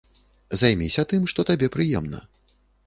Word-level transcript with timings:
Займіся 0.61 1.01
тым, 1.13 1.21
што 1.35 1.47
табе 1.51 1.67
прыемна. 1.77 2.27